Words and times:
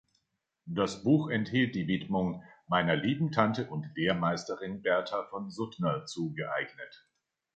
Das 0.65 1.03
Buch 1.03 1.29
enthielt 1.29 1.75
die 1.75 1.87
Widmung 1.87 2.43
„Meiner 2.67 2.95
lieben 2.95 3.31
Tante 3.31 3.69
und 3.69 3.85
Lehrmeisterin 3.95 4.81
Bertha 4.81 5.25
von 5.25 5.51
Suttner 5.51 6.05
zugeeignet. 6.07 7.07